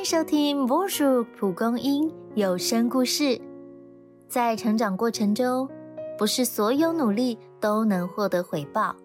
[0.00, 3.38] 迎收听波叔蒲公英有声故事。
[4.30, 5.68] 在成长过程中，
[6.16, 8.96] 不是所有努力都能获得回报，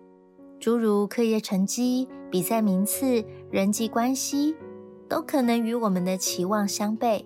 [0.58, 3.22] 诸如课业成绩、比赛名次、
[3.52, 4.56] 人际关系，
[5.10, 7.26] 都可能与我们的期望相悖，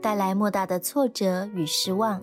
[0.00, 2.22] 带来莫大的挫折与失望。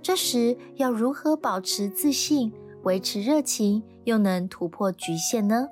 [0.00, 2.50] 这时要如何保持自信、
[2.84, 5.68] 维持热情，又能突破局限呢？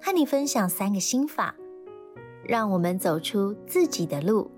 [0.00, 1.56] 和你分享三个心法。
[2.48, 4.50] 让我们走出自己的路，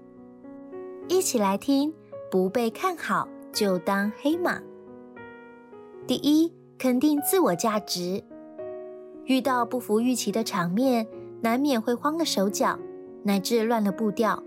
[1.08, 1.92] 一起来听。
[2.30, 4.60] 不被看好就当黑马。
[6.06, 8.22] 第一，肯定自我价值。
[9.24, 11.08] 遇到不符预期的场面，
[11.40, 12.78] 难免会慌了手脚，
[13.24, 14.40] 乃至乱了步调。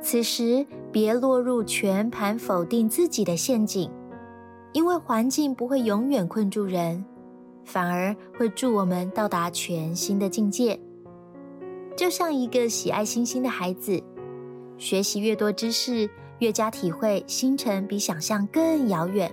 [0.00, 3.90] 此时别落入全盘否定自己的陷阱，
[4.72, 7.04] 因为环境不会永远困住人，
[7.64, 10.78] 反而会助我们到达全新的境界。
[11.96, 14.02] 就像一个喜爱星星的孩子，
[14.76, 16.08] 学习越多知识，
[16.40, 19.32] 越加体会星辰比想象更遥远。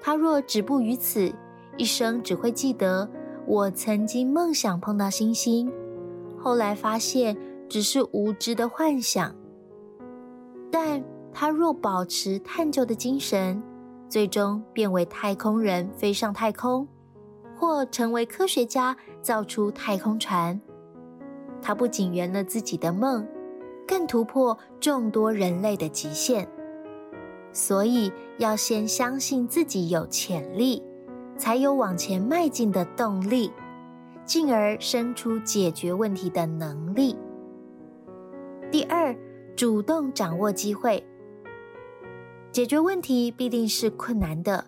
[0.00, 1.32] 他若止步于此，
[1.78, 3.08] 一生只会记得
[3.46, 5.72] 我曾经梦想碰到星星，
[6.38, 7.34] 后来发现
[7.66, 9.34] 只是无知的幻想。
[10.70, 13.62] 但他若保持探究的精神，
[14.06, 16.86] 最终变为太空人，飞上太空，
[17.56, 20.60] 或成为科学家，造出太空船。
[21.60, 23.26] 他不仅圆了自己的梦，
[23.86, 26.48] 更突破众多人类的极限。
[27.52, 30.82] 所以要先相信自己有潜力，
[31.36, 33.50] 才有往前迈进的动力，
[34.24, 37.16] 进而生出解决问题的能力。
[38.70, 39.16] 第二，
[39.56, 41.02] 主动掌握机会。
[42.52, 44.66] 解决问题必定是困难的，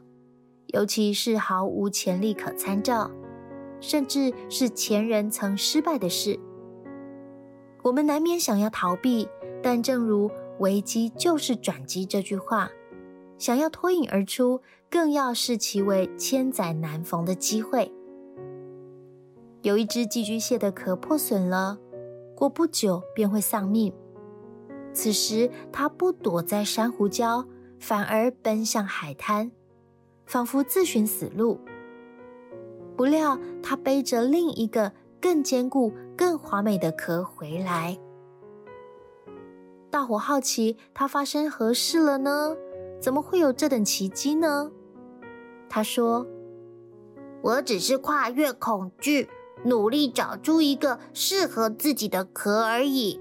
[0.68, 3.11] 尤其是毫无潜力可参照，
[3.80, 6.38] 甚至是前人曾失败的事。
[7.83, 9.27] 我们难免想要逃避，
[9.62, 10.30] 但正如
[10.61, 12.70] “危机就是转机”这句话，
[13.39, 14.61] 想要脱颖而出，
[14.91, 17.90] 更要视其为千载难逢的机会。
[19.63, 21.79] 有一只寄居蟹的壳破损了，
[22.35, 23.92] 过不久便会丧命。
[24.92, 27.46] 此时，它不躲在珊瑚礁，
[27.79, 29.51] 反而奔向海滩，
[30.27, 31.58] 仿佛自寻死路。
[32.95, 34.92] 不料，它背着另一个。
[35.23, 35.92] 更坚固、
[36.30, 37.98] 更华美的壳回来。
[39.91, 42.57] 大伙好奇，他发生何事了呢？
[43.01, 44.70] 怎么会有这等奇迹呢？
[45.69, 46.24] 他说
[47.42, 49.29] ：“我只是跨越恐惧，
[49.64, 53.20] 努力找出一个适合自己的壳而已。”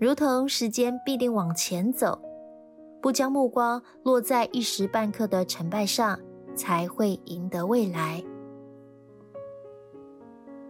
[0.00, 2.20] 如同时间必定往前走，
[3.00, 6.18] 不将目光落在一时半刻的成败上，
[6.56, 8.24] 才会赢得未来。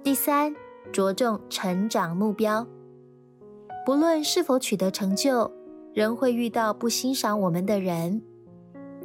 [0.09, 0.57] 第三，
[0.91, 2.67] 着重成长目标。
[3.85, 5.53] 不论是否取得成就，
[5.93, 8.23] 仍会遇到不欣赏我们的人。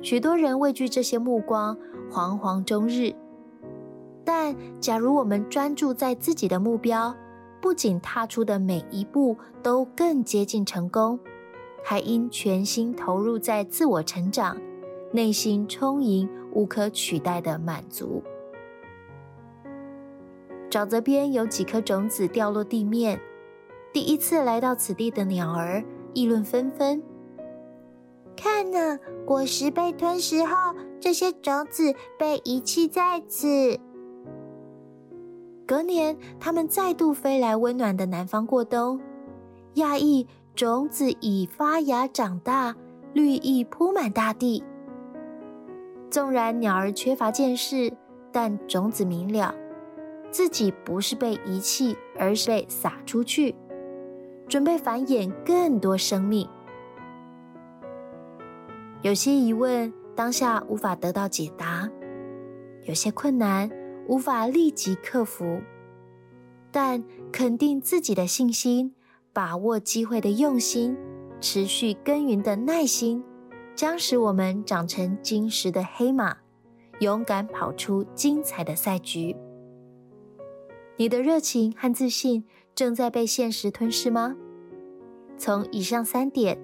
[0.02, 1.78] 许多人畏惧这些目光，
[2.10, 3.14] 惶惶终日。
[4.24, 7.14] 但假如我们专注在自己的目标，
[7.60, 11.20] 不仅踏出的每一步都更接近成功，
[11.84, 14.56] 还因全心投入在自我成长，
[15.12, 18.24] 内心充盈无可取代的满足。
[20.74, 23.22] 沼泽边有几颗种子掉落地面，
[23.94, 25.86] 第一次来到此地的鸟儿
[26.16, 27.00] 议论纷纷。
[28.36, 33.80] 看呐，果实被吞食后，这些种子被遗弃在此。
[35.68, 39.00] 隔年，它们再度飞来温暖的南方过冬，
[39.76, 42.76] 讶异种子已发芽长大，
[43.14, 44.64] 绿意铺满大地。
[46.10, 47.94] 纵然鸟儿缺乏见识，
[48.32, 49.54] 但种子明了。
[50.34, 53.54] 自己不是被遗弃，而是被撒出去，
[54.48, 56.50] 准备繁衍更多生命。
[59.04, 61.88] 有些疑问当下无法得到解答，
[62.82, 63.70] 有些困难
[64.08, 65.62] 无法立即克服，
[66.72, 68.96] 但肯定自己的信心、
[69.34, 70.98] 把握机会的用心、
[71.40, 73.24] 持续耕耘的耐心，
[73.76, 76.38] 将使我们长成金石的黑马，
[77.02, 79.36] 勇敢跑出精彩的赛局。
[80.98, 82.44] 你的热情和自信
[82.76, 84.36] 正在被现实吞噬吗？
[85.38, 86.60] 从以上三点，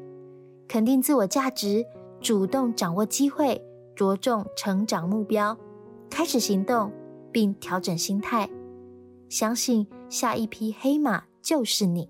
[0.67, 1.85] 肯定自我价值，
[2.21, 3.61] 主动掌握机会，
[3.95, 5.57] 着重成长目标，
[6.09, 6.91] 开始行动，
[7.31, 8.49] 并调整心态，
[9.27, 12.07] 相信下一匹黑马就是你。